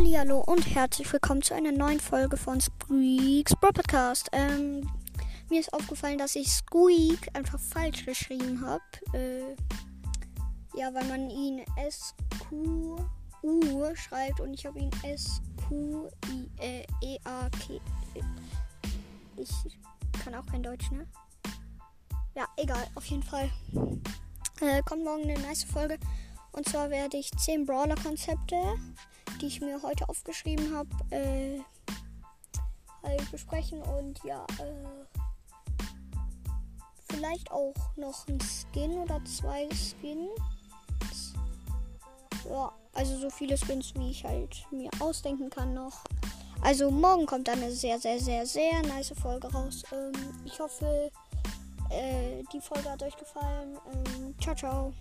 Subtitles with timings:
[0.00, 4.30] Hallihallo und herzlich willkommen zu einer neuen Folge von Squeaks Podcast.
[4.32, 4.90] Ähm,
[5.50, 8.80] mir ist aufgefallen, dass ich Squeak einfach falsch geschrieben habe.
[9.12, 9.54] Äh,
[10.74, 12.96] ja, weil man ihn S-Q-U
[13.94, 16.20] schreibt und ich habe ihn S-Q-I-E-A-K.
[19.36, 19.50] Ich
[20.24, 21.06] kann auch kein Deutsch, ne?
[22.34, 23.50] Ja, egal, auf jeden Fall.
[24.62, 25.98] Äh, kommt morgen eine nice Folge.
[26.52, 28.56] Und zwar werde ich 10 Brawler-Konzepte
[29.40, 31.60] die ich mir heute aufgeschrieben habe, äh,
[33.02, 35.06] halt besprechen und ja, äh,
[37.10, 41.34] vielleicht auch noch ein Skin oder zwei Skins.
[42.48, 46.04] Ja, also so viele Skins, wie ich halt mir ausdenken kann noch.
[46.62, 49.82] Also morgen kommt eine sehr, sehr, sehr, sehr nice Folge raus.
[49.92, 50.12] Ähm,
[50.44, 51.10] ich hoffe,
[51.90, 53.78] äh, die Folge hat euch gefallen.
[53.92, 54.92] Ähm, ciao, ciao.